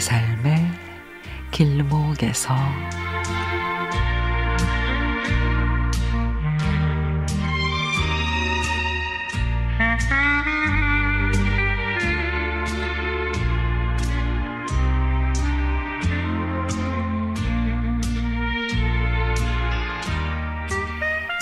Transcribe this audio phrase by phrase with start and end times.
[0.00, 0.70] 삶의
[1.50, 2.54] 길목에서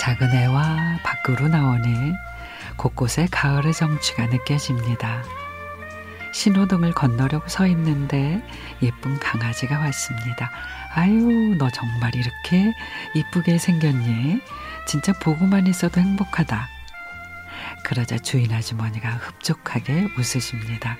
[0.01, 2.13] 작은 애와 밖으로 나오니
[2.77, 5.42] 곳곳에 가을의 정취가 느껴집니다.
[6.33, 8.43] 신호등을 건너려고 서 있는데
[8.83, 10.51] 예쁜 강아지가 왔습니다.
[10.95, 12.75] 아유, 너 정말 이렇게
[13.15, 14.41] 이쁘게 생겼니?
[14.87, 16.69] 진짜 보고만 있어도 행복하다.
[17.85, 20.97] 그러자 주인 아주머니가 흡족하게 웃으십니다.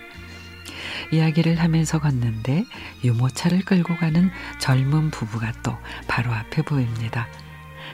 [1.11, 2.65] 이야기를 하면서 걷는데
[3.05, 5.77] 유모차를 끌고 가는 젊은 부부가 또
[6.09, 7.29] 바로 앞에 보입니다.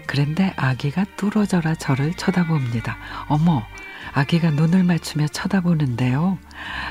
[0.06, 2.96] 그런데 아기가 뚫어져라 저를 쳐다봅니다.
[3.28, 3.66] 어머,
[4.12, 6.38] 아기가 눈을 맞추며 쳐다보는데요.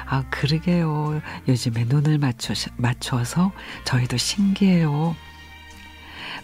[0.10, 1.22] 아, 그러게요.
[1.48, 3.52] 요즘에 눈을 맞추, 맞춰서
[3.84, 5.16] 저희도 신기해요.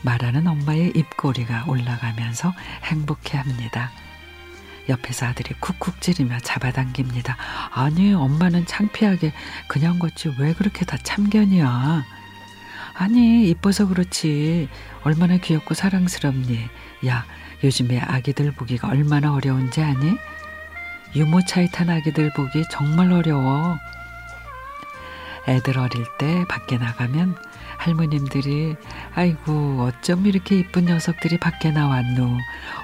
[0.02, 3.92] 말하는 엄마의 입꼬리가 올라가면서 행복해 합니다.
[4.90, 7.38] 옆에서 아들이 쿡쿡 찌르며 잡아당깁니다.
[7.72, 9.32] 아니, 엄마는 창피하게
[9.70, 12.04] 그냥 걷지 왜 그렇게 다 참견이야.
[12.96, 14.68] 아니, 이뻐서 그렇지.
[15.04, 16.60] 얼마나 귀엽고 사랑스럽니.
[17.08, 17.26] 야,
[17.64, 20.18] 요즘에 아기들 보기가 얼마나 어려운지 아니?
[21.16, 23.78] 유모차에 탄 아기들 보기 정말 어려워.
[25.48, 27.36] 애들 어릴 때 밖에 나가면
[27.78, 28.76] 할머님들이
[29.14, 32.38] 아이고 어쩜 이렇게 이쁜 녀석들이 밖에 나왔노.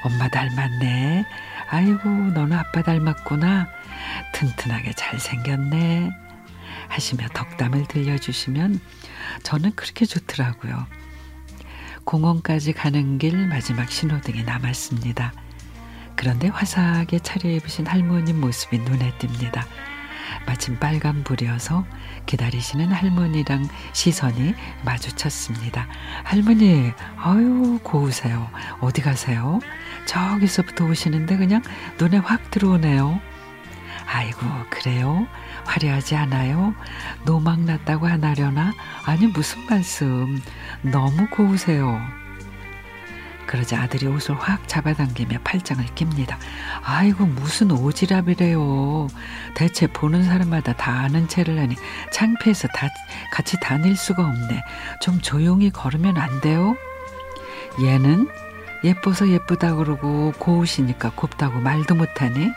[0.03, 1.25] 엄마 닮았네.
[1.69, 3.67] 아이고 너는 아빠 닮았구나.
[4.33, 6.11] 튼튼하게 잘생겼네.
[6.89, 8.79] 하시며 덕담을 들려주시면
[9.43, 10.85] 저는 그렇게 좋더라고요.
[12.03, 15.31] 공원까지 가는 길 마지막 신호등이 남았습니다.
[16.19, 19.63] 그런데 화사하게 차려입으신 할머님 모습이 눈에 띕니다.
[20.45, 21.85] 마침 빨간불이어서
[22.25, 24.53] 기다리시는 할머니랑 시선이
[24.83, 25.87] 마주쳤습니다.
[26.25, 28.49] 할머니, 아유, 고우세요.
[28.81, 29.61] 어디 가세요?
[30.07, 31.61] 저기서부터 오시는데 그냥
[31.97, 33.21] 눈에 확 들어오네요.
[34.05, 35.25] 아이고, 그래요?
[35.63, 36.75] 화려하지 않아요?
[37.23, 38.73] 노막 났다고 하나려나?
[39.05, 40.41] 아니, 무슨 말씀.
[40.81, 42.18] 너무 고우세요.
[43.49, 46.37] 그러자 아들이 옷을 확 잡아당기며 팔짱을 낍니다.
[46.83, 49.09] 아이고 무슨 오지랖이래요.
[49.55, 51.75] 대체 보는 사람마다 다 아는 체를 하니
[52.11, 52.87] 창피해서 다
[53.31, 54.61] 같이 다닐 수가 없네.
[55.01, 56.75] 좀 조용히 걸으면 안 돼요?
[57.81, 58.29] 얘는
[58.83, 62.51] 예뻐서 예쁘다 그러고 고우시니까 곱다고 말도 못하니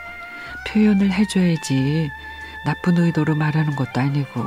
[0.67, 2.11] 표현을 해줘야지.
[2.65, 4.43] 나쁜 의도로 말하는 것도 아니고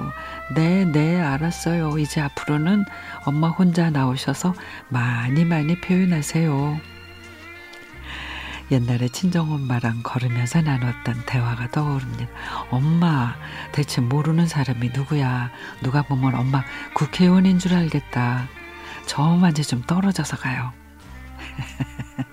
[0.54, 1.98] 네, 네, 알았어요.
[1.98, 2.84] 이제 앞으로는
[3.24, 4.54] 엄마 혼자 나오셔서
[4.88, 6.80] 많이 많이 표현하세요.
[8.70, 12.26] 옛날에 친정엄마랑 걸으면서 나눴던 대화가 떠오릅니다.
[12.70, 13.36] 엄마,
[13.70, 15.52] 대체 모르는 사람이 누구야?
[15.82, 18.48] 누가 보면 엄마 국회의원인 줄 알겠다.
[19.06, 20.72] 저만이 좀 떨어져서 가요.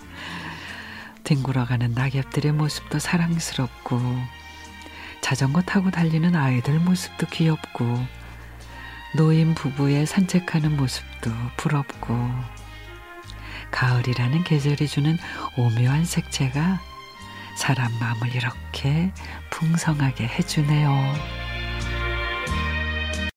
[1.24, 4.00] 뒹굴어가는 낙엽들의 모습도 사랑스럽고
[5.24, 8.06] 자전거 타고 달리는 아이들 모습도 귀엽고
[9.16, 12.14] 노인 부부의 산책하는 모습도 부럽고
[13.72, 15.18] 가을이라는 계절이 주는
[15.58, 16.82] 오묘한 색채가
[17.56, 19.14] 사람 마음을 이렇게
[19.50, 21.43] 풍성하게 해주네요.